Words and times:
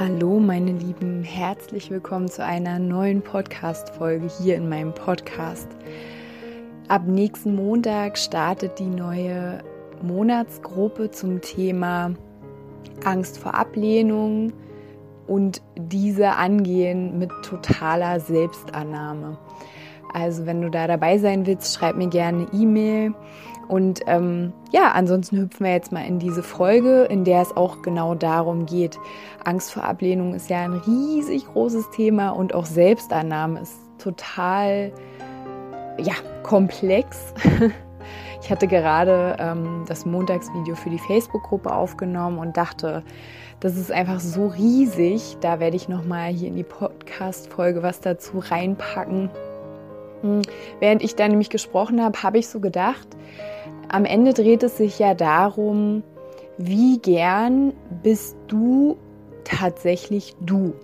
Hallo 0.00 0.40
meine 0.40 0.72
Lieben, 0.72 1.24
herzlich 1.24 1.90
willkommen 1.90 2.26
zu 2.26 2.42
einer 2.42 2.78
neuen 2.78 3.20
Podcast-Folge 3.20 4.30
hier 4.40 4.56
in 4.56 4.66
meinem 4.66 4.94
Podcast. 4.94 5.68
Ab 6.88 7.02
nächsten 7.06 7.54
Montag 7.54 8.16
startet 8.16 8.78
die 8.78 8.86
neue 8.86 9.62
Monatsgruppe 10.00 11.10
zum 11.10 11.42
Thema 11.42 12.14
Angst 13.04 13.36
vor 13.36 13.52
Ablehnung 13.52 14.54
und 15.26 15.60
diese 15.76 16.30
angehen 16.30 17.18
mit 17.18 17.30
totaler 17.42 18.20
Selbstannahme. 18.20 19.36
Also 20.14 20.46
wenn 20.46 20.62
du 20.62 20.70
da 20.70 20.86
dabei 20.86 21.18
sein 21.18 21.44
willst, 21.44 21.76
schreib 21.76 21.96
mir 21.96 22.08
gerne 22.08 22.46
E-Mail 22.54 23.12
und 23.70 24.00
ähm, 24.08 24.52
ja, 24.72 24.90
ansonsten 24.92 25.38
hüpfen 25.38 25.64
wir 25.64 25.72
jetzt 25.72 25.92
mal 25.92 26.04
in 26.04 26.18
diese 26.18 26.42
Folge, 26.42 27.04
in 27.04 27.22
der 27.24 27.40
es 27.40 27.56
auch 27.56 27.82
genau 27.82 28.16
darum 28.16 28.66
geht. 28.66 28.98
Angst 29.44 29.72
vor 29.72 29.84
Ablehnung 29.84 30.34
ist 30.34 30.50
ja 30.50 30.58
ein 30.58 30.72
riesig 30.72 31.46
großes 31.46 31.90
Thema 31.90 32.30
und 32.30 32.52
auch 32.52 32.66
Selbstannahme 32.66 33.60
ist 33.60 33.76
total, 33.98 34.92
ja, 35.98 36.14
komplex. 36.42 37.32
Ich 38.42 38.50
hatte 38.50 38.66
gerade 38.66 39.36
ähm, 39.38 39.84
das 39.86 40.06
Montagsvideo 40.06 40.74
für 40.74 40.88
die 40.88 40.98
Facebook-Gruppe 40.98 41.72
aufgenommen 41.74 42.38
und 42.38 42.56
dachte, 42.56 43.02
das 43.60 43.76
ist 43.76 43.92
einfach 43.92 44.18
so 44.18 44.46
riesig. 44.46 45.36
Da 45.42 45.60
werde 45.60 45.76
ich 45.76 45.90
nochmal 45.90 46.30
hier 46.32 46.48
in 46.48 46.56
die 46.56 46.64
Podcast-Folge 46.64 47.82
was 47.82 48.00
dazu 48.00 48.38
reinpacken. 48.38 49.28
Während 50.80 51.02
ich 51.02 51.16
da 51.16 51.28
nämlich 51.28 51.50
gesprochen 51.50 52.02
habe, 52.02 52.22
habe 52.22 52.38
ich 52.38 52.48
so 52.48 52.60
gedacht, 52.60 53.08
am 53.88 54.04
Ende 54.04 54.34
dreht 54.34 54.62
es 54.62 54.76
sich 54.76 54.98
ja 54.98 55.14
darum, 55.14 56.02
wie 56.58 56.98
gern 56.98 57.72
bist 58.02 58.36
du 58.48 58.96
tatsächlich 59.44 60.36
du. 60.40 60.74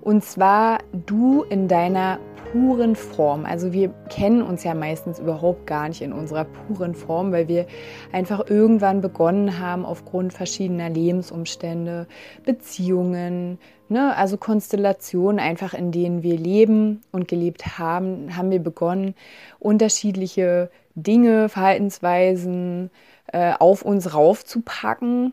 Und 0.00 0.22
zwar 0.22 0.78
du 0.92 1.42
in 1.44 1.66
deiner 1.66 2.18
puren 2.52 2.94
Form. 2.94 3.46
Also 3.46 3.72
wir 3.72 3.88
kennen 4.10 4.40
uns 4.40 4.62
ja 4.62 4.74
meistens 4.74 5.18
überhaupt 5.18 5.66
gar 5.66 5.88
nicht 5.88 6.02
in 6.02 6.12
unserer 6.12 6.44
puren 6.44 6.94
Form, 6.94 7.32
weil 7.32 7.48
wir 7.48 7.66
einfach 8.12 8.48
irgendwann 8.48 9.00
begonnen 9.00 9.58
haben, 9.58 9.84
aufgrund 9.84 10.32
verschiedener 10.32 10.88
Lebensumstände, 10.88 12.06
Beziehungen, 12.44 13.58
ne, 13.88 14.16
also 14.16 14.36
Konstellationen 14.36 15.38
einfach, 15.38 15.74
in 15.74 15.92
denen 15.92 16.22
wir 16.22 16.36
leben 16.36 17.02
und 17.12 17.28
gelebt 17.28 17.78
haben, 17.78 18.36
haben 18.36 18.50
wir 18.50 18.62
begonnen, 18.62 19.14
unterschiedliche 19.58 20.70
Dinge, 20.94 21.48
Verhaltensweisen 21.48 22.90
äh, 23.32 23.52
auf 23.58 23.82
uns 23.82 24.14
raufzupacken, 24.14 25.32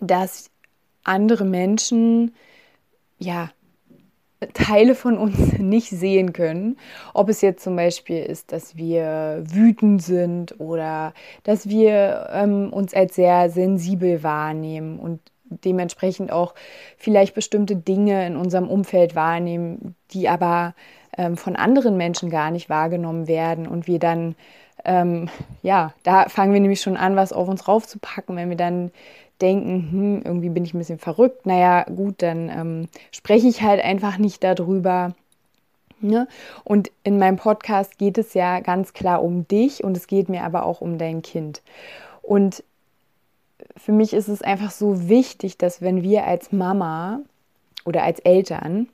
dass 0.00 0.50
andere 1.02 1.44
Menschen 1.44 2.34
ja 3.18 3.50
Teile 4.52 4.94
von 4.94 5.16
uns 5.16 5.52
nicht 5.58 5.90
sehen 5.90 6.32
können. 6.32 6.76
Ob 7.14 7.28
es 7.28 7.40
jetzt 7.40 7.64
zum 7.64 7.76
Beispiel 7.76 8.22
ist, 8.22 8.52
dass 8.52 8.76
wir 8.76 9.42
wütend 9.46 10.02
sind 10.02 10.60
oder 10.60 11.14
dass 11.44 11.68
wir 11.68 12.28
ähm, 12.32 12.72
uns 12.72 12.94
als 12.94 13.14
sehr 13.14 13.50
sensibel 13.50 14.22
wahrnehmen 14.22 14.98
und 14.98 15.20
dementsprechend 15.44 16.32
auch 16.32 16.54
vielleicht 16.96 17.34
bestimmte 17.34 17.76
Dinge 17.76 18.26
in 18.26 18.36
unserem 18.36 18.68
Umfeld 18.68 19.14
wahrnehmen, 19.14 19.94
die 20.10 20.28
aber 20.28 20.74
ähm, 21.16 21.36
von 21.36 21.56
anderen 21.56 21.96
Menschen 21.96 22.30
gar 22.30 22.50
nicht 22.50 22.68
wahrgenommen 22.68 23.28
werden 23.28 23.66
und 23.66 23.86
wir 23.86 23.98
dann, 23.98 24.34
ähm, 24.84 25.28
ja, 25.62 25.92
da 26.02 26.28
fangen 26.28 26.52
wir 26.52 26.60
nämlich 26.60 26.80
schon 26.80 26.96
an, 26.96 27.16
was 27.16 27.32
auf 27.32 27.48
uns 27.48 27.68
raufzupacken, 27.68 28.36
wenn 28.36 28.48
wir 28.48 28.56
dann 28.56 28.90
denken, 29.40 29.88
hm, 29.90 30.22
irgendwie 30.24 30.48
bin 30.48 30.64
ich 30.64 30.74
ein 30.74 30.78
bisschen 30.78 30.98
verrückt, 30.98 31.46
naja, 31.46 31.84
gut, 31.84 32.22
dann 32.22 32.48
ähm, 32.48 32.88
spreche 33.10 33.48
ich 33.48 33.62
halt 33.62 33.82
einfach 33.82 34.18
nicht 34.18 34.44
darüber. 34.44 35.14
Ne? 36.00 36.28
Und 36.64 36.90
in 37.02 37.18
meinem 37.18 37.36
Podcast 37.36 37.98
geht 37.98 38.18
es 38.18 38.34
ja 38.34 38.60
ganz 38.60 38.92
klar 38.92 39.22
um 39.22 39.48
dich 39.48 39.82
und 39.82 39.96
es 39.96 40.06
geht 40.06 40.28
mir 40.28 40.44
aber 40.44 40.66
auch 40.66 40.80
um 40.80 40.98
dein 40.98 41.22
Kind. 41.22 41.62
Und 42.20 42.62
für 43.76 43.92
mich 43.92 44.12
ist 44.12 44.28
es 44.28 44.42
einfach 44.42 44.70
so 44.70 45.08
wichtig, 45.08 45.58
dass 45.58 45.82
wenn 45.82 46.02
wir 46.02 46.24
als 46.24 46.52
Mama 46.52 47.20
oder 47.84 48.02
als 48.02 48.20
Eltern 48.20 48.88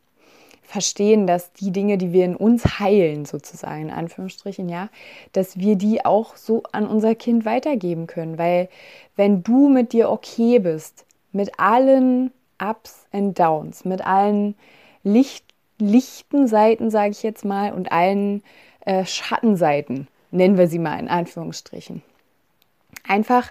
verstehen, 0.62 1.26
dass 1.26 1.53
die 1.53 1.72
Dinge, 1.72 1.98
die 1.98 2.12
wir 2.12 2.25
in 2.25 2.37
uns 2.37 2.78
heilen, 2.78 3.25
sozusagen, 3.25 3.82
in 3.82 3.91
Anführungsstrichen, 3.91 4.69
ja, 4.69 4.88
dass 5.32 5.59
wir 5.59 5.75
die 5.75 6.04
auch 6.04 6.37
so 6.37 6.62
an 6.70 6.87
unser 6.87 7.16
Kind 7.16 7.44
weitergeben 7.44 8.06
können. 8.06 8.38
Weil 8.38 8.69
wenn 9.16 9.43
du 9.43 9.69
mit 9.69 9.93
dir 9.93 10.10
okay 10.10 10.60
bist, 10.60 11.04
mit 11.32 11.59
allen 11.59 12.31
Ups 12.62 13.06
and 13.12 13.38
Downs, 13.38 13.84
mit 13.84 14.06
allen 14.06 14.54
Licht, 15.03 15.44
lichten 15.78 16.47
Seiten, 16.47 16.91
sage 16.91 17.10
ich 17.10 17.22
jetzt 17.22 17.44
mal, 17.44 17.72
und 17.72 17.91
allen 17.91 18.43
äh, 18.84 19.04
Schattenseiten, 19.04 20.06
nennen 20.31 20.56
wir 20.56 20.69
sie 20.69 20.78
mal 20.78 21.00
in 21.00 21.09
Anführungsstrichen. 21.09 22.03
Einfach, 23.09 23.50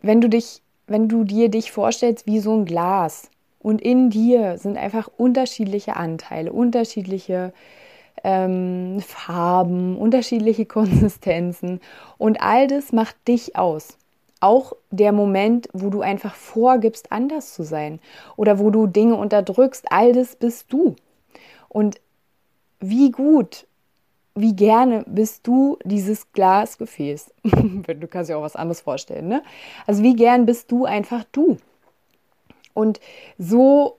wenn 0.00 0.20
du 0.20 0.28
dich, 0.28 0.62
wenn 0.86 1.08
du 1.08 1.24
dir 1.24 1.48
dich 1.48 1.72
vorstellst 1.72 2.26
wie 2.26 2.40
so 2.40 2.54
ein 2.54 2.64
Glas, 2.64 3.30
und 3.60 3.82
in 3.82 4.10
dir 4.10 4.56
sind 4.58 4.76
einfach 4.76 5.08
unterschiedliche 5.16 5.96
Anteile, 5.96 6.52
unterschiedliche 6.52 7.52
ähm, 8.24 9.00
Farben, 9.00 9.96
unterschiedliche 9.96 10.66
Konsistenzen. 10.66 11.80
Und 12.18 12.40
all 12.40 12.66
das 12.66 12.92
macht 12.92 13.16
dich 13.26 13.56
aus. 13.56 13.98
Auch 14.40 14.72
der 14.90 15.12
Moment, 15.12 15.68
wo 15.72 15.90
du 15.90 16.00
einfach 16.00 16.34
vorgibst, 16.34 17.10
anders 17.10 17.54
zu 17.54 17.64
sein 17.64 17.98
oder 18.36 18.60
wo 18.60 18.70
du 18.70 18.86
Dinge 18.86 19.16
unterdrückst, 19.16 19.86
all 19.90 20.12
das 20.12 20.36
bist 20.36 20.72
du. 20.72 20.94
Und 21.68 22.00
wie 22.78 23.10
gut, 23.10 23.66
wie 24.40 24.54
gerne 24.54 25.04
bist 25.06 25.46
du 25.46 25.78
dieses 25.84 26.32
Glasgefäß. 26.32 27.32
du 27.42 28.06
kannst 28.06 28.30
dir 28.30 28.38
auch 28.38 28.42
was 28.42 28.56
anderes 28.56 28.80
vorstellen, 28.80 29.28
ne? 29.28 29.42
Also 29.86 30.02
wie 30.02 30.16
gern 30.16 30.46
bist 30.46 30.70
du 30.70 30.84
einfach 30.84 31.24
du. 31.32 31.58
Und 32.74 33.00
so, 33.38 33.98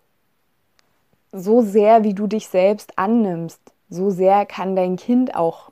so 1.31 1.61
sehr, 1.61 2.03
wie 2.03 2.13
du 2.13 2.27
dich 2.27 2.47
selbst 2.47 2.97
annimmst, 2.97 3.59
so 3.89 4.09
sehr 4.09 4.45
kann 4.45 4.75
dein 4.75 4.95
Kind 4.95 5.35
auch 5.35 5.71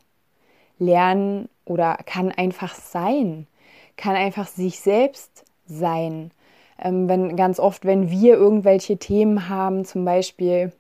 lernen 0.80 1.50
oder 1.66 1.98
kann 2.06 2.32
einfach 2.32 2.76
sein, 2.76 3.48
kann 3.96 4.16
einfach 4.16 4.48
sich 4.48 4.80
selbst 4.80 5.46
sein. 5.66 6.32
Ähm, 6.80 7.08
wenn 7.10 7.36
ganz 7.36 7.60
oft, 7.60 7.86
wenn 7.86 8.12
wir 8.12 8.36
irgendwelche 8.36 8.98
Themen 8.98 9.50
haben, 9.50 9.86
zum 9.86 10.06
Beispiel 10.06 10.72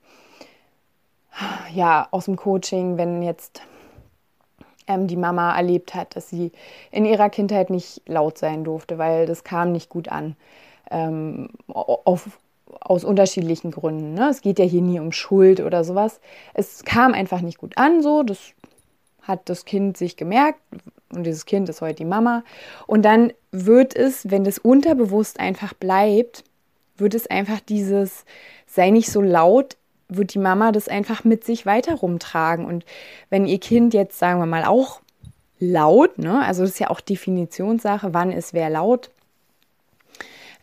ja 1.73 2.07
aus 2.11 2.25
dem 2.25 2.35
Coaching, 2.35 2.97
wenn 2.97 3.21
jetzt 3.21 3.61
ähm, 4.87 5.07
die 5.07 5.15
Mama 5.15 5.55
erlebt 5.55 5.95
hat, 5.95 6.15
dass 6.15 6.29
sie 6.29 6.51
in 6.91 7.05
ihrer 7.05 7.29
Kindheit 7.29 7.69
nicht 7.69 8.01
laut 8.07 8.37
sein 8.37 8.63
durfte, 8.63 8.97
weil 8.97 9.25
das 9.25 9.43
kam 9.43 9.71
nicht 9.71 9.89
gut 9.89 10.09
an 10.09 10.35
ähm, 10.91 11.49
auf, 11.67 12.39
aus 12.81 13.03
unterschiedlichen 13.03 13.71
Gründen. 13.71 14.13
Ne? 14.13 14.29
Es 14.29 14.41
geht 14.41 14.59
ja 14.59 14.65
hier 14.65 14.81
nie 14.81 14.99
um 14.99 15.11
Schuld 15.11 15.59
oder 15.59 15.83
sowas. 15.83 16.19
Es 16.53 16.83
kam 16.83 17.13
einfach 17.13 17.41
nicht 17.41 17.57
gut 17.57 17.77
an, 17.77 18.01
so. 18.01 18.23
Das 18.23 18.39
hat 19.21 19.49
das 19.49 19.65
Kind 19.65 19.97
sich 19.97 20.15
gemerkt 20.15 20.61
und 21.13 21.23
dieses 21.25 21.45
Kind 21.45 21.69
ist 21.69 21.81
heute 21.81 21.95
die 21.95 22.05
Mama. 22.05 22.43
Und 22.85 23.03
dann 23.03 23.33
wird 23.51 23.95
es, 23.95 24.29
wenn 24.31 24.43
das 24.43 24.57
unterbewusst 24.57 25.39
einfach 25.39 25.73
bleibt, 25.73 26.43
wird 26.97 27.13
es 27.13 27.27
einfach 27.27 27.59
dieses, 27.59 28.25
sei 28.65 28.89
nicht 28.89 29.11
so 29.11 29.21
laut, 29.21 29.77
wird 30.09 30.33
die 30.33 30.39
Mama 30.39 30.71
das 30.71 30.87
einfach 30.87 31.23
mit 31.23 31.43
sich 31.43 31.65
weiter 31.65 31.95
rumtragen. 31.95 32.65
Und 32.65 32.85
wenn 33.29 33.45
ihr 33.45 33.59
Kind 33.59 33.93
jetzt, 33.93 34.19
sagen 34.19 34.39
wir 34.39 34.45
mal, 34.45 34.65
auch 34.65 35.01
laut, 35.59 36.17
ne, 36.17 36.43
also 36.43 36.61
das 36.61 36.71
ist 36.71 36.79
ja 36.79 36.89
auch 36.89 37.01
Definitionssache, 37.01 38.13
wann 38.13 38.31
ist 38.31 38.53
wer 38.53 38.69
laut, 38.69 39.09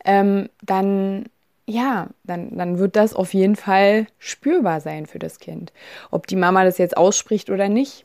ähm, 0.03 0.49
dann 0.61 1.25
ja, 1.67 2.09
dann, 2.23 2.55
dann 2.57 2.77
wird 2.77 2.95
das 2.95 3.13
auf 3.15 3.33
jeden 3.33 3.55
Fall 3.55 4.07
spürbar 4.19 4.81
sein 4.81 5.07
für 5.07 5.19
das 5.19 5.39
Kind. 5.39 5.73
Ob 6.11 6.27
die 6.27 6.35
Mama 6.35 6.63
das 6.63 6.77
jetzt 6.77 6.95
ausspricht 6.95 7.49
oder 7.49 7.69
nicht. 7.69 8.03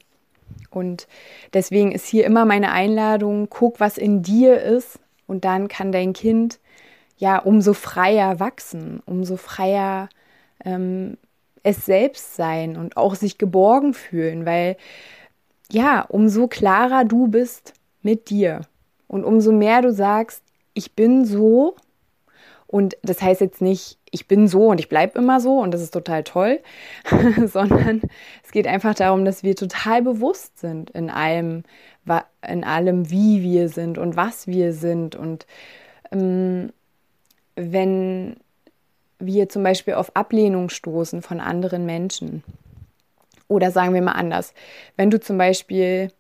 Und 0.71 1.07
deswegen 1.53 1.93
ist 1.93 2.07
hier 2.07 2.25
immer 2.25 2.45
meine 2.45 2.73
Einladung, 2.73 3.49
guck, 3.51 3.79
was 3.79 3.99
in 3.99 4.23
dir 4.23 4.61
ist 4.61 4.99
und 5.27 5.45
dann 5.45 5.69
kann 5.69 5.93
dein 5.93 6.13
Kind 6.13 6.59
ja 7.19 7.39
umso 7.39 7.75
freier 7.75 8.41
wachsen, 8.41 9.03
umso 9.05 9.37
freier 9.37 10.09
ähm, 10.65 11.19
es 11.63 11.85
selbst 11.85 12.37
sein 12.37 12.77
und 12.77 12.97
auch 12.97 13.15
sich 13.15 13.39
geborgen 13.39 13.95
fühlen, 13.95 14.47
weil 14.47 14.77
ja, 15.71 16.03
umso 16.03 16.49
klarer 16.49 17.05
du 17.05 17.29
bist 17.29 17.75
mit 18.03 18.31
dir 18.31 18.63
und 19.07 19.25
umso 19.25 19.53
mehr 19.53 19.83
du 19.83 19.93
sagst, 19.93 20.43
ich 20.75 20.95
bin 20.95 21.25
so 21.25 21.77
und 22.67 22.97
das 23.03 23.21
heißt 23.21 23.41
jetzt 23.41 23.61
nicht, 23.61 23.99
ich 24.13 24.29
bin 24.29 24.47
so 24.47 24.69
und 24.69 24.79
ich 24.79 24.89
bleibe 24.89 25.19
immer 25.19 25.41
so 25.41 25.59
und 25.59 25.73
das 25.73 25.83
ist 25.83 25.93
total 25.93 26.23
toll, 26.23 26.61
sondern 27.47 28.03
es 28.45 28.53
geht 28.53 28.67
einfach 28.67 28.95
darum, 28.95 29.25
dass 29.25 29.43
wir 29.43 29.57
total 29.57 30.03
bewusst 30.03 30.59
sind 30.61 30.91
in 30.91 31.11
allem, 31.11 31.65
in 32.49 32.65
allem, 32.65 33.11
wie 33.11 33.43
wir 33.43 33.69
sind 33.69 33.99
und 33.99 34.17
was 34.17 34.47
wir 34.47 34.73
sind. 34.73 35.17
Und 35.17 35.47
ähm, 36.13 36.73
wenn 37.57 38.37
wir 39.21 39.49
zum 39.49 39.63
Beispiel 39.63 39.95
auf 39.95 40.15
Ablehnung 40.17 40.69
stoßen 40.69 41.23
von 41.23 41.41
anderen 41.41 41.87
Menschen, 41.87 42.43
oder 43.49 43.71
sagen 43.71 43.95
wir 43.95 44.03
mal 44.03 44.13
anders, 44.13 44.55
wenn 44.97 45.11
du 45.11 45.21
zum 45.21 45.39
Beispiel 45.39 46.13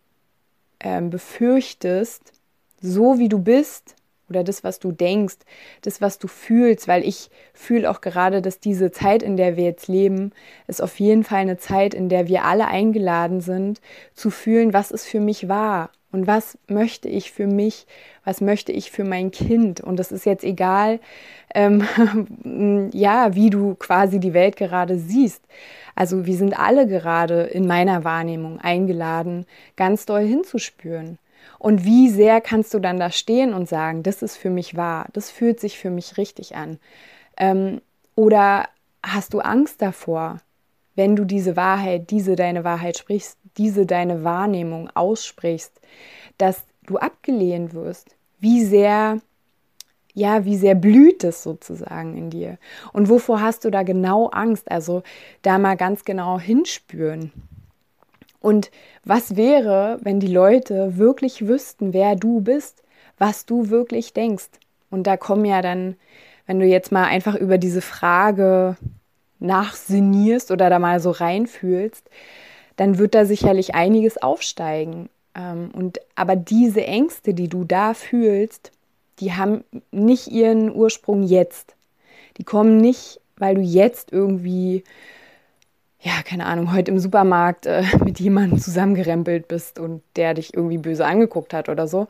ähm, 0.81 1.11
befürchtest, 1.11 2.33
so 2.81 3.19
wie 3.19 3.29
du 3.29 3.39
bist, 3.39 3.97
oder 4.29 4.45
das, 4.45 4.63
was 4.63 4.79
du 4.79 4.93
denkst, 4.93 5.39
das, 5.83 6.01
was 6.01 6.19
du 6.19 6.29
fühlst, 6.29 6.87
weil 6.87 7.05
ich 7.05 7.31
fühle 7.53 7.91
auch 7.91 8.01
gerade, 8.01 8.41
dass 8.43 8.61
diese 8.61 8.93
Zeit, 8.93 9.25
in 9.25 9.37
der 9.37 9.57
wir 9.57 9.65
jetzt 9.65 9.89
leben, 9.89 10.33
ist 10.69 10.81
auf 10.81 11.01
jeden 11.01 11.25
Fall 11.25 11.41
eine 11.41 11.59
Zeit, 11.59 11.95
in 11.95 12.09
der 12.09 12.29
wir 12.29 12.45
alle 12.45 12.69
eingeladen 12.69 13.41
sind, 13.41 13.81
zu 14.15 14.31
fühlen, 14.31 14.73
was 14.73 14.93
ist 14.93 15.07
für 15.07 15.21
mich 15.21 15.49
wahr 15.49 15.91
und 16.13 16.27
was 16.27 16.59
möchte 16.67 17.09
ich 17.09 17.31
für 17.31 17.47
mich, 17.47 17.87
was 18.25 18.41
möchte 18.41 18.73
ich 18.73 18.91
für 18.91 19.05
mein 19.05 19.31
Kind. 19.31 19.81
Und 19.81 19.97
das 19.99 20.11
ist 20.11 20.27
jetzt 20.27 20.45
egal, 20.45 20.99
ähm, 21.55 21.85
ja, 22.93 23.35
wie 23.35 23.51
du 23.51 23.77
quasi 23.77 24.19
die 24.19 24.35
Welt 24.35 24.57
gerade 24.57 24.99
siehst. 24.99 25.43
Also 25.95 26.27
wir 26.27 26.37
sind 26.37 26.59
alle 26.59 26.87
gerade 26.87 27.43
in 27.43 27.67
meiner 27.67 28.05
Wahrnehmung 28.05 28.59
eingeladen, 28.59 29.47
ganz 29.77 30.07
doll 30.07 30.25
hinzuspüren. 30.25 31.19
Und 31.59 31.85
wie 31.85 32.09
sehr 32.09 32.41
kannst 32.41 32.75
du 32.75 32.81
dann 32.81 32.99
da 32.99 33.11
stehen 33.11 33.55
und 33.55 33.69
sagen, 33.69 34.03
das 34.03 34.23
ist 34.23 34.37
für 34.37 34.51
mich 34.51 34.77
wahr, 34.77 35.07
das 35.13 35.31
fühlt 35.31 35.61
sich 35.61 35.79
für 35.79 35.91
mich 35.91 36.17
richtig 36.17 36.57
an? 36.57 36.79
Ähm, 37.37 37.81
oder 38.17 38.69
hast 39.03 39.35
du 39.35 39.41
Angst 39.41 39.81
davor, 39.81 40.41
wenn 40.97 41.17
du 41.17 41.25
diese 41.25 41.57
Wahrheit, 41.57 42.11
diese 42.11 42.37
deine 42.37 42.65
Wahrheit 42.65 42.99
sprichst, 42.99 43.39
diese 43.57 43.87
deine 43.87 44.25
Wahrnehmung 44.25 44.91
aussprichst, 44.95 45.81
dass 46.39 46.63
du 46.87 46.99
abgelehnt 46.99 47.75
wirst? 47.75 48.17
Wie 48.39 48.65
sehr, 48.65 49.21
ja, 50.15 50.45
wie 50.45 50.57
sehr 50.57 50.75
blüht 50.75 51.25
es 51.25 51.43
sozusagen 51.43 52.17
in 52.17 52.31
dir? 52.31 52.59
Und 52.93 53.09
wovor 53.09 53.41
hast 53.41 53.65
du 53.65 53.71
da 53.71 53.83
genau 53.83 54.29
Angst? 54.29 54.71
Also 54.71 55.03
da 55.43 55.59
mal 55.59 55.77
ganz 55.77 56.05
genau 56.05 56.39
hinspüren. 56.41 57.33
Und 58.41 58.71
was 59.05 59.37
wäre, 59.37 59.99
wenn 60.03 60.19
die 60.19 60.33
Leute 60.33 60.97
wirklich 60.97 61.47
wüssten, 61.47 61.93
wer 61.93 62.17
du 62.17 62.41
bist, 62.41 62.83
was 63.19 63.45
du 63.45 63.69
wirklich 63.69 64.15
denkst? 64.15 64.49
Und 64.91 65.07
da 65.07 65.17
kommen 65.17 65.45
ja 65.45 65.61
dann, 65.61 65.97
wenn 66.47 66.59
du 66.59 66.67
jetzt 66.67 66.91
mal 66.91 67.05
einfach 67.05 67.35
über 67.35 67.59
diese 67.59 67.83
Frage 67.83 68.77
nachsinnierst 69.39 70.51
oder 70.51 70.71
da 70.71 70.79
mal 70.79 71.01
so 71.01 71.11
reinfühlst, 71.11 72.09
dann 72.81 72.97
wird 72.97 73.15
da 73.15 73.27
sicherlich 73.27 73.75
einiges 73.75 74.17
aufsteigen. 74.23 75.11
Ähm, 75.35 75.71
und 75.75 76.01
aber 76.15 76.35
diese 76.35 76.83
Ängste, 76.83 77.35
die 77.35 77.49
du 77.49 77.65
da 77.65 77.93
fühlst, 77.93 78.73
die 79.19 79.35
haben 79.35 79.65
nicht 79.91 80.29
ihren 80.29 80.75
Ursprung 80.75 81.23
jetzt. 81.23 81.75
Die 82.39 82.45
kommen 82.45 82.79
nicht, 82.79 83.21
weil 83.37 83.57
du 83.57 83.61
jetzt 83.61 84.13
irgendwie 84.13 84.83
ja, 86.01 86.23
keine 86.25 86.47
Ahnung, 86.47 86.73
heute 86.73 86.91
im 86.91 86.99
Supermarkt 86.99 87.67
äh, 87.67 87.83
mit 88.03 88.19
jemandem 88.19 88.59
zusammengerempelt 88.59 89.47
bist 89.47 89.79
und 89.79 90.01
der 90.17 90.33
dich 90.33 90.55
irgendwie 90.55 90.79
böse 90.79 91.05
angeguckt 91.05 91.53
hat 91.53 91.69
oder 91.69 91.87
so, 91.87 92.09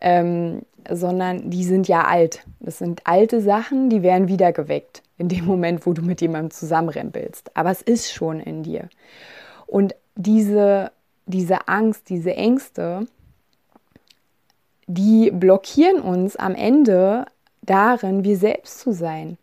ähm, 0.00 0.62
sondern 0.90 1.50
die 1.50 1.62
sind 1.62 1.86
ja 1.86 2.06
alt. 2.06 2.42
Das 2.58 2.78
sind 2.78 3.02
alte 3.04 3.40
Sachen, 3.40 3.90
die 3.90 4.02
werden 4.02 4.26
wieder 4.26 4.50
geweckt 4.50 5.04
in 5.18 5.28
dem 5.28 5.44
Moment, 5.44 5.86
wo 5.86 5.92
du 5.92 6.02
mit 6.02 6.20
jemandem 6.20 6.50
zusammenrempelst. 6.50 7.56
Aber 7.56 7.70
es 7.70 7.80
ist 7.80 8.12
schon 8.12 8.40
in 8.40 8.64
dir. 8.64 8.88
Und 9.70 9.94
diese, 10.16 10.92
diese 11.26 11.68
Angst, 11.68 12.08
diese 12.08 12.34
Ängste, 12.34 13.06
die 14.86 15.30
blockieren 15.30 16.00
uns 16.00 16.36
am 16.36 16.54
Ende 16.54 17.26
darin, 17.62 18.24
wir 18.24 18.36
selbst 18.36 18.80
zu 18.80 18.92
sein 18.92 19.38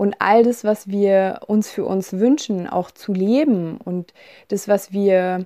und 0.00 0.16
all 0.18 0.42
das, 0.42 0.64
was 0.64 0.88
wir 0.88 1.40
uns 1.46 1.70
für 1.70 1.84
uns 1.84 2.14
wünschen, 2.14 2.66
auch 2.66 2.90
zu 2.90 3.12
leben 3.12 3.76
und 3.76 4.14
das, 4.48 4.66
was 4.66 4.92
wir 4.92 5.44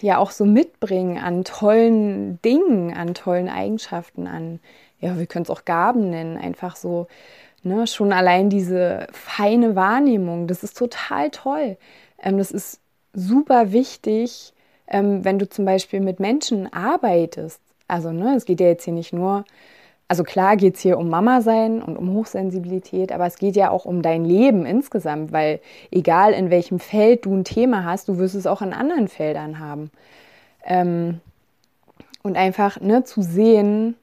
ja 0.00 0.18
auch 0.18 0.30
so 0.30 0.44
mitbringen 0.44 1.18
an 1.18 1.42
tollen 1.44 2.40
Dingen, 2.42 2.94
an 2.94 3.14
tollen 3.14 3.48
Eigenschaften, 3.48 4.28
an, 4.28 4.60
ja, 5.00 5.18
wir 5.18 5.26
können 5.26 5.42
es 5.42 5.50
auch 5.50 5.64
Gaben 5.64 6.10
nennen, 6.10 6.36
einfach 6.36 6.76
so, 6.76 7.08
ne, 7.64 7.86
schon 7.88 8.12
allein 8.12 8.48
diese 8.48 9.08
feine 9.10 9.74
Wahrnehmung, 9.74 10.46
das 10.46 10.62
ist 10.62 10.76
total 10.76 11.30
toll. 11.30 11.76
Ähm, 12.22 12.38
das 12.38 12.50
ist 12.52 12.81
super 13.12 13.72
wichtig, 13.72 14.52
ähm, 14.86 15.24
wenn 15.24 15.38
du 15.38 15.48
zum 15.48 15.64
Beispiel 15.64 16.00
mit 16.00 16.20
Menschen 16.20 16.72
arbeitest. 16.72 17.60
Also, 17.88 18.12
ne, 18.12 18.34
es 18.36 18.44
geht 18.44 18.60
ja 18.60 18.66
jetzt 18.66 18.84
hier 18.84 18.94
nicht 18.94 19.12
nur 19.12 19.44
also 20.12 20.24
klar 20.24 20.58
geht 20.58 20.74
es 20.74 20.82
hier 20.82 20.98
um 20.98 21.08
Mama 21.08 21.40
sein 21.40 21.80
und 21.80 21.96
um 21.96 22.12
Hochsensibilität, 22.12 23.12
aber 23.12 23.24
es 23.24 23.38
geht 23.38 23.56
ja 23.56 23.70
auch 23.70 23.86
um 23.86 24.02
dein 24.02 24.26
Leben 24.26 24.66
insgesamt, 24.66 25.32
weil 25.32 25.58
egal 25.90 26.34
in 26.34 26.50
welchem 26.50 26.80
Feld 26.80 27.24
du 27.24 27.34
ein 27.34 27.44
Thema 27.44 27.84
hast, 27.84 28.08
du 28.08 28.18
wirst 28.18 28.34
es 28.34 28.46
auch 28.46 28.60
in 28.60 28.74
anderen 28.74 29.08
Feldern 29.08 29.58
haben. 29.58 29.90
Ähm, 30.66 31.22
und 32.22 32.36
einfach 32.36 32.78
ne, 32.78 33.04
zu 33.04 33.22
sehen, 33.22 33.96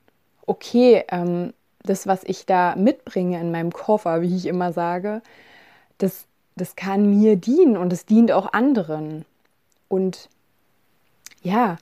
okay, 0.47 1.03
ähm, 1.11 1.53
das, 1.83 2.07
was 2.07 2.23
ich 2.23 2.47
da 2.47 2.75
mitbringe 2.75 3.39
in 3.39 3.51
meinem 3.51 3.71
Koffer, 3.71 4.23
wie 4.23 4.35
ich 4.35 4.47
immer 4.47 4.73
sage, 4.73 5.21
das, 5.99 6.25
das 6.59 6.75
kann 6.75 7.09
mir 7.09 7.35
dienen 7.35 7.77
und 7.77 7.93
es 7.93 8.05
dient 8.05 8.31
auch 8.31 8.53
anderen. 8.53 9.25
Und 9.87 10.29
ja, 11.41 11.77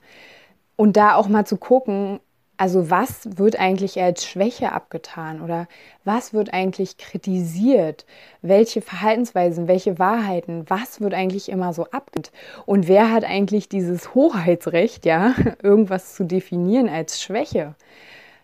und 0.76 0.96
da 0.96 1.14
auch 1.14 1.28
mal 1.28 1.44
zu 1.44 1.56
gucken, 1.56 2.20
also 2.58 2.90
was 2.90 3.38
wird 3.38 3.58
eigentlich 3.58 4.00
als 4.02 4.26
Schwäche 4.26 4.72
abgetan 4.72 5.40
oder 5.40 5.68
was 6.04 6.34
wird 6.34 6.52
eigentlich 6.52 6.98
kritisiert? 6.98 8.04
Welche 8.42 8.82
Verhaltensweisen, 8.82 9.68
welche 9.68 9.98
Wahrheiten, 10.00 10.64
was 10.68 11.00
wird 11.00 11.14
eigentlich 11.14 11.48
immer 11.50 11.72
so 11.72 11.84
abgelehnt? 11.86 12.32
Und 12.66 12.88
wer 12.88 13.12
hat 13.12 13.24
eigentlich 13.24 13.68
dieses 13.68 14.14
Hoheitsrecht, 14.14 15.06
ja, 15.06 15.34
irgendwas 15.62 16.14
zu 16.14 16.24
definieren 16.24 16.88
als 16.88 17.22
Schwäche? 17.22 17.76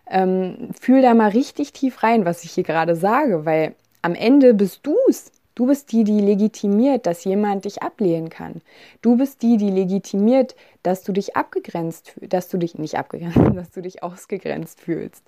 Ähm, 0.08 0.70
fühl 0.80 1.02
da 1.02 1.14
mal 1.14 1.30
richtig 1.30 1.72
tief 1.72 2.02
rein, 2.04 2.24
was 2.24 2.44
ich 2.44 2.52
hier 2.52 2.64
gerade 2.64 2.94
sage, 2.94 3.44
weil 3.44 3.74
am 4.02 4.14
Ende 4.14 4.54
bist 4.54 4.80
du 4.84 4.96
es, 5.08 5.32
Du 5.54 5.66
bist 5.66 5.92
die, 5.92 6.02
die 6.02 6.20
legitimiert, 6.20 7.06
dass 7.06 7.24
jemand 7.24 7.64
dich 7.64 7.82
ablehnen 7.82 8.28
kann. 8.28 8.60
Du 9.02 9.16
bist 9.16 9.42
die, 9.42 9.56
die 9.56 9.70
legitimiert, 9.70 10.56
dass 10.82 11.04
du 11.04 11.12
dich 11.12 11.36
abgegrenzt 11.36 12.10
fühlst, 12.10 12.32
dass 12.32 12.48
du 12.48 12.58
dich 12.58 12.76
nicht 12.76 12.96
abgegrenzt, 12.96 13.38
dass 13.56 13.70
du 13.70 13.80
dich 13.80 14.02
ausgegrenzt 14.02 14.80
fühlst. 14.80 15.22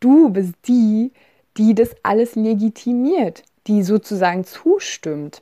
Du 0.00 0.28
bist 0.30 0.54
die, 0.68 1.12
die 1.56 1.74
das 1.74 1.94
alles 2.02 2.34
legitimiert, 2.34 3.42
die 3.66 3.82
sozusagen 3.82 4.44
zustimmt 4.44 5.40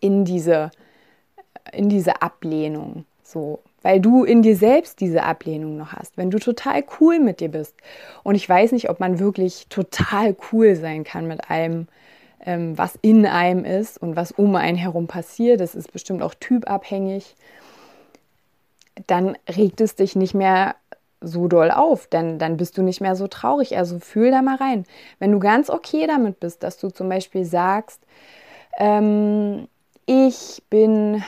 in 0.00 0.24
diese, 0.24 0.70
in 1.72 1.88
diese 1.88 2.22
Ablehnung. 2.22 3.04
So, 3.22 3.60
weil 3.82 4.00
du 4.00 4.24
in 4.24 4.42
dir 4.42 4.56
selbst 4.56 5.00
diese 5.00 5.24
Ablehnung 5.24 5.76
noch 5.76 5.92
hast, 5.92 6.16
wenn 6.16 6.30
du 6.30 6.38
total 6.38 6.84
cool 7.00 7.18
mit 7.18 7.40
dir 7.40 7.50
bist. 7.50 7.74
Und 8.22 8.36
ich 8.36 8.48
weiß 8.48 8.72
nicht, 8.72 8.88
ob 8.88 9.00
man 9.00 9.18
wirklich 9.18 9.66
total 9.68 10.34
cool 10.50 10.76
sein 10.76 11.04
kann 11.04 11.26
mit 11.26 11.50
allem, 11.50 11.88
ähm, 12.46 12.78
was 12.78 12.98
in 13.02 13.26
einem 13.26 13.64
ist 13.64 13.98
und 14.00 14.16
was 14.16 14.32
um 14.32 14.54
einen 14.56 14.78
herum 14.78 15.08
passiert, 15.08 15.60
das 15.60 15.74
ist 15.74 15.92
bestimmt 15.92 16.22
auch 16.22 16.34
typabhängig, 16.34 17.34
dann 19.06 19.36
regt 19.48 19.80
es 19.80 19.96
dich 19.96 20.16
nicht 20.16 20.32
mehr 20.32 20.76
so 21.20 21.48
doll 21.48 21.70
auf, 21.70 22.06
denn 22.06 22.38
dann 22.38 22.56
bist 22.56 22.78
du 22.78 22.82
nicht 22.82 23.00
mehr 23.00 23.16
so 23.16 23.26
traurig. 23.26 23.76
Also 23.76 23.98
fühl 23.98 24.30
da 24.30 24.42
mal 24.42 24.56
rein. 24.56 24.84
Wenn 25.18 25.32
du 25.32 25.38
ganz 25.38 25.70
okay 25.70 26.06
damit 26.06 26.40
bist, 26.40 26.62
dass 26.62 26.78
du 26.78 26.88
zum 26.88 27.08
Beispiel 27.08 27.44
sagst, 27.44 28.00
ähm, 28.78 29.68
ich 30.06 30.62
bin, 30.70 31.24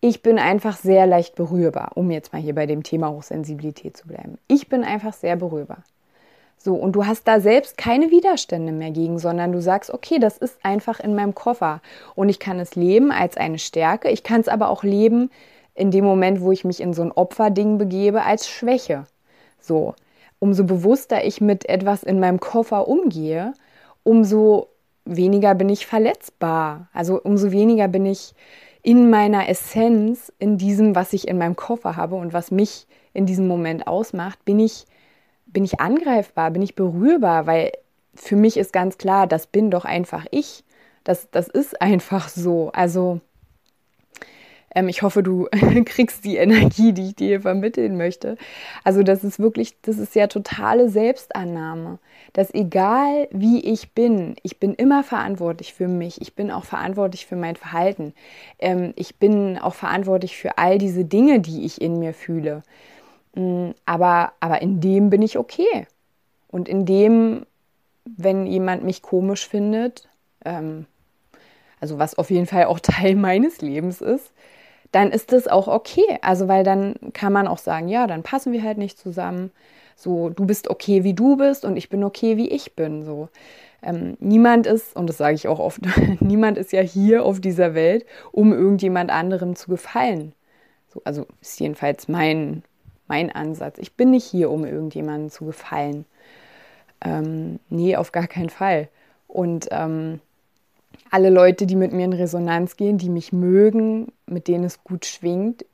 ich 0.00 0.22
bin 0.22 0.38
einfach 0.38 0.76
sehr 0.76 1.06
leicht 1.06 1.34
berührbar, 1.34 1.92
um 1.96 2.10
jetzt 2.10 2.32
mal 2.32 2.40
hier 2.40 2.54
bei 2.54 2.66
dem 2.66 2.82
Thema 2.82 3.10
Hochsensibilität 3.10 3.96
zu 3.96 4.06
bleiben. 4.06 4.38
Ich 4.46 4.68
bin 4.68 4.84
einfach 4.84 5.12
sehr 5.12 5.36
berührbar. 5.36 5.82
So, 6.64 6.76
und 6.76 6.92
du 6.92 7.06
hast 7.06 7.26
da 7.26 7.40
selbst 7.40 7.76
keine 7.76 8.12
Widerstände 8.12 8.70
mehr 8.70 8.92
gegen, 8.92 9.18
sondern 9.18 9.50
du 9.50 9.60
sagst, 9.60 9.90
okay, 9.90 10.20
das 10.20 10.38
ist 10.38 10.64
einfach 10.64 11.00
in 11.00 11.16
meinem 11.16 11.34
Koffer. 11.34 11.80
Und 12.14 12.28
ich 12.28 12.38
kann 12.38 12.60
es 12.60 12.76
leben 12.76 13.10
als 13.10 13.36
eine 13.36 13.58
Stärke. 13.58 14.10
Ich 14.10 14.22
kann 14.22 14.40
es 14.40 14.46
aber 14.46 14.68
auch 14.68 14.84
leben 14.84 15.30
in 15.74 15.90
dem 15.90 16.04
Moment, 16.04 16.40
wo 16.40 16.52
ich 16.52 16.64
mich 16.64 16.80
in 16.80 16.94
so 16.94 17.02
ein 17.02 17.10
Opferding 17.10 17.78
begebe, 17.78 18.22
als 18.22 18.48
Schwäche. 18.48 19.06
So, 19.60 19.96
umso 20.38 20.62
bewusster 20.62 21.24
ich 21.24 21.40
mit 21.40 21.68
etwas 21.68 22.04
in 22.04 22.20
meinem 22.20 22.38
Koffer 22.38 22.86
umgehe, 22.86 23.54
umso 24.04 24.68
weniger 25.04 25.56
bin 25.56 25.68
ich 25.68 25.86
verletzbar. 25.86 26.86
Also 26.92 27.20
umso 27.20 27.50
weniger 27.50 27.88
bin 27.88 28.06
ich 28.06 28.34
in 28.82 29.10
meiner 29.10 29.48
Essenz, 29.48 30.32
in 30.38 30.58
diesem, 30.58 30.94
was 30.94 31.12
ich 31.12 31.26
in 31.26 31.38
meinem 31.38 31.56
Koffer 31.56 31.96
habe 31.96 32.14
und 32.14 32.32
was 32.32 32.52
mich 32.52 32.86
in 33.14 33.26
diesem 33.26 33.48
Moment 33.48 33.88
ausmacht, 33.88 34.44
bin 34.44 34.60
ich, 34.60 34.86
bin 35.52 35.64
ich 35.64 35.80
angreifbar, 35.80 36.50
bin 36.50 36.62
ich 36.62 36.74
berührbar, 36.74 37.46
weil 37.46 37.72
für 38.14 38.36
mich 38.36 38.56
ist 38.56 38.72
ganz 38.72 38.98
klar, 38.98 39.26
das 39.26 39.46
bin 39.46 39.70
doch 39.70 39.84
einfach 39.84 40.26
ich. 40.30 40.64
Das, 41.04 41.30
das 41.30 41.48
ist 41.48 41.80
einfach 41.80 42.28
so. 42.28 42.70
Also 42.72 43.20
ähm, 44.74 44.88
ich 44.88 45.02
hoffe, 45.02 45.22
du 45.22 45.48
kriegst 45.84 46.24
die 46.24 46.36
Energie, 46.36 46.92
die 46.92 47.08
ich 47.08 47.14
dir 47.14 47.40
vermitteln 47.40 47.96
möchte. 47.96 48.36
Also 48.84 49.02
das 49.02 49.24
ist 49.24 49.38
wirklich, 49.38 49.80
das 49.82 49.98
ist 49.98 50.14
ja 50.14 50.26
totale 50.26 50.88
Selbstannahme. 50.88 51.98
Dass 52.32 52.52
egal 52.54 53.28
wie 53.30 53.60
ich 53.60 53.92
bin, 53.92 54.36
ich 54.42 54.58
bin 54.58 54.74
immer 54.74 55.04
verantwortlich 55.04 55.74
für 55.74 55.88
mich. 55.88 56.20
Ich 56.20 56.34
bin 56.34 56.50
auch 56.50 56.64
verantwortlich 56.64 57.26
für 57.26 57.36
mein 57.36 57.56
Verhalten. 57.56 58.14
Ähm, 58.58 58.92
ich 58.96 59.16
bin 59.16 59.58
auch 59.58 59.74
verantwortlich 59.74 60.36
für 60.36 60.58
all 60.58 60.78
diese 60.78 61.04
Dinge, 61.04 61.40
die 61.40 61.64
ich 61.64 61.80
in 61.80 61.98
mir 61.98 62.14
fühle. 62.14 62.62
Mm, 63.34 63.70
aber, 63.86 64.32
aber 64.40 64.62
in 64.62 64.80
dem 64.80 65.10
bin 65.10 65.22
ich 65.22 65.38
okay. 65.38 65.86
Und 66.48 66.68
in 66.68 66.84
dem, 66.84 67.46
wenn 68.04 68.46
jemand 68.46 68.84
mich 68.84 69.02
komisch 69.02 69.48
findet, 69.48 70.08
ähm, 70.44 70.86
also 71.80 71.98
was 71.98 72.16
auf 72.16 72.30
jeden 72.30 72.46
Fall 72.46 72.64
auch 72.66 72.80
Teil 72.82 73.16
meines 73.16 73.60
Lebens 73.60 74.00
ist, 74.00 74.32
dann 74.92 75.10
ist 75.10 75.32
das 75.32 75.48
auch 75.48 75.68
okay. 75.68 76.18
Also, 76.20 76.48
weil 76.48 76.64
dann 76.64 76.94
kann 77.14 77.32
man 77.32 77.48
auch 77.48 77.58
sagen, 77.58 77.88
ja, 77.88 78.06
dann 78.06 78.22
passen 78.22 78.52
wir 78.52 78.62
halt 78.62 78.78
nicht 78.78 78.98
zusammen. 78.98 79.50
So, 79.96 80.28
du 80.30 80.46
bist 80.46 80.68
okay, 80.68 81.04
wie 81.04 81.14
du 81.14 81.36
bist 81.36 81.64
und 81.64 81.76
ich 81.76 81.88
bin 81.88 82.04
okay, 82.04 82.36
wie 82.36 82.48
ich 82.48 82.74
bin. 82.74 83.04
So. 83.04 83.28
Ähm, 83.82 84.16
niemand 84.20 84.66
ist, 84.66 84.94
und 84.94 85.08
das 85.08 85.16
sage 85.16 85.34
ich 85.34 85.48
auch 85.48 85.58
oft, 85.58 85.80
niemand 86.20 86.58
ist 86.58 86.72
ja 86.72 86.82
hier 86.82 87.24
auf 87.24 87.40
dieser 87.40 87.74
Welt, 87.74 88.06
um 88.30 88.52
irgendjemand 88.52 89.10
anderem 89.10 89.56
zu 89.56 89.70
gefallen. 89.70 90.34
So, 90.88 91.00
also 91.04 91.26
ist 91.40 91.58
jedenfalls 91.58 92.08
mein, 92.08 92.62
mein 93.12 93.30
Ansatz. 93.30 93.76
Ich 93.76 93.92
bin 93.92 94.10
nicht 94.10 94.24
hier, 94.24 94.50
um 94.50 94.64
irgendjemandem 94.64 95.28
zu 95.28 95.44
gefallen. 95.44 96.06
Ähm, 97.04 97.60
nee, 97.68 97.94
auf 97.94 98.10
gar 98.10 98.26
keinen 98.26 98.48
Fall. 98.48 98.88
Und 99.28 99.68
ähm, 99.70 100.18
alle 101.10 101.28
Leute, 101.28 101.66
die 101.66 101.76
mit 101.76 101.92
mir 101.92 102.06
in 102.06 102.14
Resonanz 102.14 102.78
gehen, 102.78 102.96
die 102.96 103.10
mich 103.10 103.30
mögen, 103.30 104.12
mit 104.24 104.48
denen 104.48 104.64
es 104.64 104.82
gut 104.82 105.04
schwingt, 105.04 105.66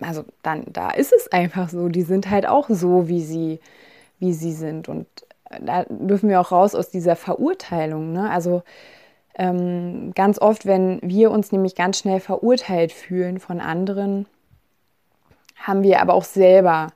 also 0.00 0.24
dann, 0.42 0.64
da 0.72 0.90
ist 0.90 1.12
es 1.12 1.30
einfach 1.30 1.68
so. 1.68 1.88
Die 1.88 2.02
sind 2.02 2.28
halt 2.28 2.44
auch 2.44 2.68
so, 2.68 3.06
wie 3.06 3.22
sie, 3.22 3.60
wie 4.18 4.32
sie 4.32 4.52
sind. 4.52 4.88
Und 4.88 5.06
da 5.60 5.84
dürfen 5.88 6.28
wir 6.28 6.40
auch 6.40 6.50
raus 6.50 6.74
aus 6.74 6.90
dieser 6.90 7.14
Verurteilung. 7.14 8.12
Ne? 8.12 8.28
Also 8.28 8.64
ähm, 9.36 10.10
ganz 10.16 10.40
oft, 10.40 10.66
wenn 10.66 10.98
wir 11.02 11.30
uns 11.30 11.52
nämlich 11.52 11.76
ganz 11.76 12.00
schnell 12.00 12.18
verurteilt 12.18 12.90
fühlen 12.90 13.38
von 13.38 13.60
anderen, 13.60 14.26
haben 15.60 15.82
wir 15.82 16.00
aber 16.00 16.14
auch 16.14 16.24
selber 16.24 16.88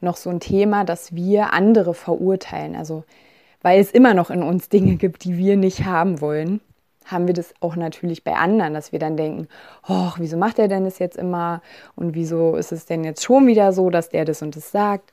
noch 0.00 0.16
so 0.16 0.30
ein 0.30 0.40
Thema, 0.40 0.84
dass 0.84 1.14
wir 1.14 1.52
andere 1.52 1.94
verurteilen. 1.94 2.76
Also 2.76 3.04
weil 3.62 3.80
es 3.80 3.90
immer 3.90 4.14
noch 4.14 4.30
in 4.30 4.42
uns 4.42 4.68
Dinge 4.68 4.96
gibt, 4.96 5.24
die 5.24 5.36
wir 5.36 5.56
nicht 5.56 5.84
haben 5.84 6.20
wollen, 6.20 6.60
haben 7.04 7.26
wir 7.26 7.34
das 7.34 7.54
auch 7.60 7.74
natürlich 7.74 8.22
bei 8.22 8.34
anderen, 8.34 8.74
dass 8.74 8.92
wir 8.92 8.98
dann 8.98 9.16
denken, 9.16 9.48
oh, 9.88 10.12
wieso 10.18 10.36
macht 10.36 10.58
er 10.58 10.68
denn 10.68 10.84
das 10.84 10.98
jetzt 10.98 11.16
immer 11.16 11.62
und 11.96 12.14
wieso 12.14 12.54
ist 12.56 12.70
es 12.70 12.86
denn 12.86 13.02
jetzt 13.02 13.24
schon 13.24 13.46
wieder 13.46 13.72
so, 13.72 13.90
dass 13.90 14.10
der 14.10 14.24
das 14.24 14.42
und 14.42 14.54
das 14.56 14.70
sagt. 14.70 15.12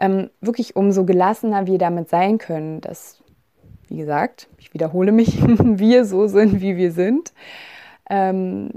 Ähm, 0.00 0.30
wirklich 0.40 0.74
umso 0.76 1.04
gelassener 1.04 1.66
wir 1.66 1.78
damit 1.78 2.08
sein 2.08 2.38
können, 2.38 2.80
dass, 2.80 3.22
wie 3.88 3.98
gesagt, 3.98 4.48
ich 4.58 4.72
wiederhole 4.72 5.12
mich, 5.12 5.38
wir 5.42 6.04
so 6.04 6.28
sind, 6.28 6.60
wie 6.60 6.76
wir 6.76 6.92
sind. 6.92 7.32
Ähm, 8.08 8.70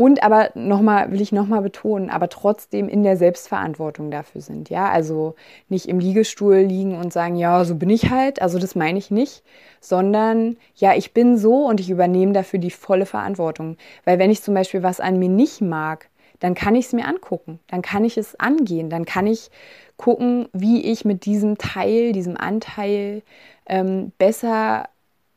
und 0.00 0.22
aber 0.22 0.50
nochmal, 0.54 1.10
will 1.10 1.20
ich 1.20 1.32
nochmal 1.32 1.60
betonen, 1.60 2.08
aber 2.08 2.28
trotzdem 2.28 2.88
in 2.88 3.02
der 3.02 3.16
Selbstverantwortung 3.16 4.12
dafür 4.12 4.40
sind. 4.40 4.70
Ja, 4.70 4.88
also 4.90 5.34
nicht 5.68 5.88
im 5.88 5.98
Liegestuhl 5.98 6.58
liegen 6.58 6.96
und 6.96 7.12
sagen, 7.12 7.34
ja, 7.34 7.64
so 7.64 7.74
bin 7.74 7.90
ich 7.90 8.08
halt. 8.08 8.40
Also 8.40 8.60
das 8.60 8.76
meine 8.76 8.96
ich 8.96 9.10
nicht, 9.10 9.42
sondern 9.80 10.56
ja, 10.76 10.94
ich 10.94 11.14
bin 11.14 11.36
so 11.36 11.66
und 11.66 11.80
ich 11.80 11.90
übernehme 11.90 12.32
dafür 12.32 12.60
die 12.60 12.70
volle 12.70 13.06
Verantwortung. 13.06 13.76
Weil 14.04 14.20
wenn 14.20 14.30
ich 14.30 14.40
zum 14.40 14.54
Beispiel 14.54 14.84
was 14.84 15.00
an 15.00 15.18
mir 15.18 15.28
nicht 15.28 15.62
mag, 15.62 16.08
dann 16.38 16.54
kann 16.54 16.76
ich 16.76 16.86
es 16.86 16.92
mir 16.92 17.08
angucken, 17.08 17.58
dann 17.66 17.82
kann 17.82 18.04
ich 18.04 18.16
es 18.16 18.38
angehen, 18.38 18.90
dann 18.90 19.04
kann 19.04 19.26
ich 19.26 19.50
gucken, 19.96 20.48
wie 20.52 20.80
ich 20.92 21.04
mit 21.04 21.24
diesem 21.24 21.58
Teil, 21.58 22.12
diesem 22.12 22.36
Anteil 22.36 23.22
ähm, 23.66 24.12
besser 24.16 24.88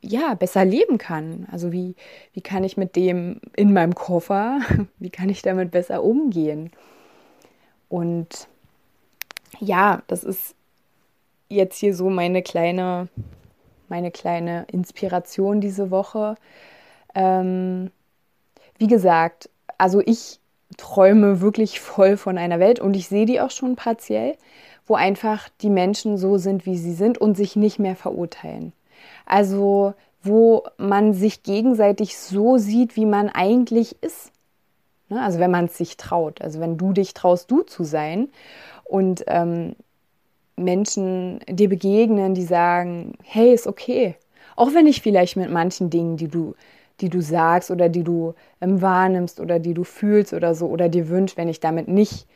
ja, 0.02 0.34
besser 0.34 0.64
leben 0.64 0.98
kann. 0.98 1.46
Also 1.50 1.72
wie, 1.72 1.94
wie 2.34 2.40
kann 2.40 2.64
ich 2.64 2.76
mit 2.76 2.96
dem 2.96 3.40
in 3.56 3.72
meinem 3.72 3.94
Koffer, 3.94 4.60
wie 4.98 5.10
kann 5.10 5.28
ich 5.28 5.42
damit 5.42 5.70
besser 5.70 6.02
umgehen? 6.02 6.70
Und 7.88 8.48
ja, 9.60 10.02
das 10.08 10.24
ist 10.24 10.54
jetzt 11.48 11.78
hier 11.78 11.94
so 11.94 12.10
meine 12.10 12.42
kleine, 12.42 13.08
meine 13.88 14.10
kleine 14.10 14.66
Inspiration 14.72 15.60
diese 15.60 15.90
Woche. 15.90 16.36
Ähm, 17.14 17.90
wie 18.78 18.86
gesagt, 18.86 19.50
also 19.78 20.00
ich 20.00 20.40
träume 20.78 21.40
wirklich 21.40 21.80
voll 21.80 22.16
von 22.16 22.38
einer 22.38 22.58
Welt 22.58 22.80
und 22.80 22.94
ich 22.94 23.08
sehe 23.08 23.26
die 23.26 23.40
auch 23.40 23.50
schon 23.50 23.76
partiell, 23.76 24.36
wo 24.86 24.94
einfach 24.94 25.48
die 25.60 25.68
Menschen 25.68 26.16
so 26.16 26.38
sind, 26.38 26.66
wie 26.66 26.78
sie 26.78 26.94
sind 26.94 27.18
und 27.18 27.36
sich 27.36 27.56
nicht 27.56 27.78
mehr 27.78 27.94
verurteilen. 27.94 28.72
Also 29.26 29.94
wo 30.22 30.64
man 30.78 31.14
sich 31.14 31.42
gegenseitig 31.42 32.16
so 32.16 32.58
sieht, 32.58 32.96
wie 32.96 33.06
man 33.06 33.28
eigentlich 33.28 33.96
ist. 34.02 34.30
Ne? 35.08 35.20
Also 35.20 35.38
wenn 35.38 35.50
man 35.50 35.66
es 35.66 35.76
sich 35.76 35.96
traut. 35.96 36.40
Also 36.40 36.60
wenn 36.60 36.78
du 36.78 36.92
dich 36.92 37.14
traust, 37.14 37.50
du 37.50 37.62
zu 37.62 37.84
sein 37.84 38.28
und 38.84 39.24
ähm, 39.26 39.74
Menschen 40.56 41.40
dir 41.48 41.68
begegnen, 41.68 42.34
die 42.34 42.44
sagen, 42.44 43.14
hey, 43.22 43.52
ist 43.52 43.66
okay. 43.66 44.16
Auch 44.54 44.74
wenn 44.74 44.86
ich 44.86 45.02
vielleicht 45.02 45.36
mit 45.36 45.50
manchen 45.50 45.90
Dingen, 45.90 46.16
die 46.16 46.28
du, 46.28 46.54
die 47.00 47.08
du 47.08 47.20
sagst 47.20 47.70
oder 47.70 47.88
die 47.88 48.04
du 48.04 48.34
ähm, 48.60 48.80
wahrnimmst 48.80 49.40
oder 49.40 49.58
die 49.58 49.74
du 49.74 49.82
fühlst 49.82 50.32
oder 50.34 50.54
so 50.54 50.68
oder 50.68 50.88
dir 50.88 51.08
wünschst, 51.08 51.36
wenn 51.36 51.48
ich 51.48 51.58
damit 51.58 51.88
nicht 51.88 52.26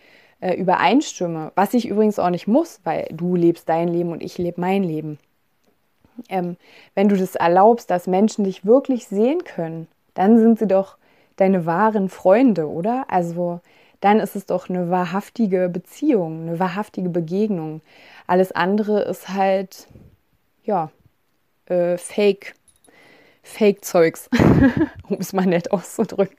äh, 0.40 0.54
übereinstimme, 0.54 1.52
was 1.54 1.74
ich 1.74 1.86
übrigens 1.86 2.18
auch 2.18 2.30
nicht 2.30 2.48
muss, 2.48 2.80
weil 2.82 3.06
du 3.12 3.36
lebst 3.36 3.68
dein 3.68 3.88
Leben 3.88 4.10
und 4.10 4.22
ich 4.22 4.38
lebe 4.38 4.60
mein 4.60 4.82
Leben 4.82 5.18
ähm, 6.28 6.56
wenn 6.94 7.08
du 7.08 7.16
das 7.16 7.34
erlaubst, 7.34 7.90
dass 7.90 8.06
Menschen 8.06 8.44
dich 8.44 8.64
wirklich 8.64 9.06
sehen 9.06 9.44
können, 9.44 9.88
dann 10.14 10.38
sind 10.38 10.58
sie 10.58 10.66
doch 10.66 10.96
deine 11.36 11.66
wahren 11.66 12.08
Freunde, 12.08 12.68
oder? 12.68 13.04
Also 13.08 13.60
dann 14.00 14.20
ist 14.20 14.36
es 14.36 14.46
doch 14.46 14.68
eine 14.68 14.90
wahrhaftige 14.90 15.68
Beziehung, 15.68 16.42
eine 16.42 16.58
wahrhaftige 16.58 17.08
Begegnung. 17.08 17.80
Alles 18.26 18.52
andere 18.52 19.02
ist 19.02 19.28
halt, 19.28 19.88
ja, 20.64 20.90
äh, 21.66 21.96
Fake, 21.98 22.54
Fake-Zeugs, 23.42 24.28
um 25.08 25.18
es 25.18 25.32
mal 25.32 25.46
nett 25.46 25.72
auszudrücken. 25.72 26.36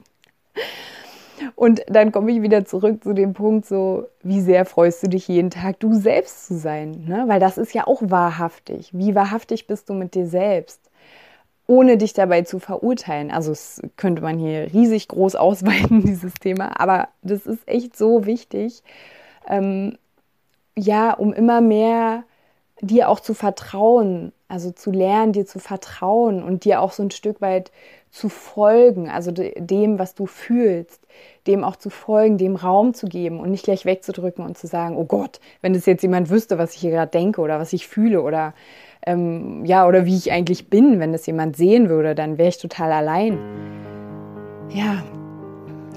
Und 1.58 1.82
dann 1.88 2.12
komme 2.12 2.32
ich 2.32 2.44
wieder 2.44 2.66
zurück 2.66 3.04
zu 3.04 3.14
dem 3.14 3.34
Punkt, 3.34 3.66
so, 3.66 4.06
wie 4.22 4.42
sehr 4.42 4.64
freust 4.64 5.02
du 5.02 5.10
dich 5.10 5.28
jeden 5.28 5.50
Tag, 5.50 5.80
du 5.80 5.96
selbst 5.96 6.46
zu 6.46 6.56
sein? 6.56 7.06
Ne? 7.08 7.24
Weil 7.26 7.40
das 7.40 7.58
ist 7.58 7.74
ja 7.74 7.88
auch 7.88 8.00
wahrhaftig. 8.06 8.92
Wie 8.94 9.16
wahrhaftig 9.16 9.66
bist 9.66 9.90
du 9.90 9.96
mit 9.96 10.14
dir 10.14 10.28
selbst? 10.28 10.80
Ohne 11.66 11.98
dich 11.98 12.14
dabei 12.14 12.44
zu 12.44 12.60
verurteilen. 12.60 13.32
Also, 13.32 13.54
es 13.54 13.82
könnte 13.96 14.22
man 14.22 14.38
hier 14.38 14.72
riesig 14.72 15.08
groß 15.08 15.36
ausweiten, 15.36 16.04
dieses 16.04 16.36
Thema. 16.36 16.80
Aber 16.80 17.08
das 17.24 17.48
ist 17.48 17.68
echt 17.68 17.98
so 17.98 18.28
wichtig. 18.28 18.84
Ähm, 19.48 19.98
ja, 20.78 21.12
um 21.12 21.34
immer 21.34 21.62
mehr 21.62 22.24
dir 22.82 23.10
auch 23.10 23.20
zu 23.20 23.34
vertrauen, 23.34 24.32
also 24.48 24.72
zu 24.72 24.92
lernen, 24.92 25.34
dir 25.34 25.46
zu 25.46 25.60
vertrauen 25.60 26.42
und 26.42 26.64
dir 26.64 26.82
auch 26.82 26.92
so 26.92 27.04
ein 27.04 27.12
Stück 27.12 27.42
weit 27.42 27.72
zu 28.10 28.30
folgen, 28.30 29.10
also 29.10 29.32
dem, 29.32 30.00
was 30.00 30.16
du 30.16 30.26
fühlst, 30.26 31.02
dem 31.46 31.64
auch 31.64 31.76
zu 31.76 31.90
folgen, 31.90 32.38
dem 32.38 32.56
Raum 32.56 32.94
zu 32.94 33.08
geben 33.08 33.40
und 33.40 33.52
nicht 33.52 33.66
gleich 33.66 33.86
wegzudrücken 33.86 34.46
und 34.46 34.58
zu 34.58 34.68
sagen, 34.68 34.96
oh 34.96 35.06
Gott, 35.06 35.40
wenn 35.62 35.74
das 35.74 35.86
jetzt 35.86 36.02
jemand 36.02 36.30
wüsste, 36.30 36.58
was 36.58 36.74
ich 36.74 36.82
hier 36.82 36.92
gerade 36.92 37.12
denke 37.12 37.42
oder 37.42 37.60
was 37.60 37.74
ich 37.74 37.88
fühle 37.88 38.22
oder 38.22 38.54
ähm, 39.06 39.66
ja, 39.66 39.88
oder 39.88 40.06
wie 40.06 40.16
ich 40.16 40.32
eigentlich 40.32 40.70
bin, 40.70 41.00
wenn 41.00 41.12
das 41.12 41.26
jemand 41.28 41.56
sehen 41.56 41.90
würde, 41.90 42.16
dann 42.16 42.38
wäre 42.38 42.50
ich 42.50 42.58
total 42.58 42.92
allein. 42.92 43.38
Ja, 44.70 45.04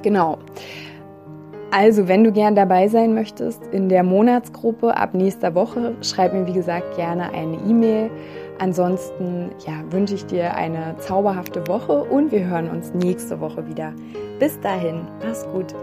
genau. 0.03 0.39
Also, 1.73 2.09
wenn 2.09 2.25
du 2.25 2.33
gern 2.33 2.57
dabei 2.57 2.89
sein 2.89 3.15
möchtest 3.15 3.65
in 3.69 3.89
der 3.89 4.03
Monatsgruppe 4.03 4.97
ab 4.97 5.15
nächster 5.15 5.55
Woche, 5.55 5.95
schreib 6.03 6.33
mir 6.33 6.47
wie 6.47 6.53
gesagt 6.53 6.97
gerne 6.97 7.33
eine 7.33 7.57
E-Mail. 7.69 8.11
Ansonsten 8.61 9.53
ja, 9.67 9.83
wünsche 9.91 10.15
ich 10.15 10.27
dir 10.27 10.55
eine 10.55 10.95
zauberhafte 10.99 11.67
Woche 11.67 12.05
und 12.05 12.31
wir 12.31 12.45
hören 12.45 12.69
uns 12.69 12.93
nächste 12.93 13.41
Woche 13.41 13.67
wieder. 13.67 13.95
Bis 14.39 14.61
dahin, 14.61 15.09
mach's 15.25 15.47
gut. 15.51 15.75